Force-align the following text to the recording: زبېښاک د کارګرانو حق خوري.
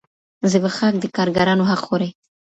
زبېښاک 0.51 0.93
د 0.99 1.05
کارګرانو 1.15 1.63
حق 1.69 1.81
خوري. 1.85 2.09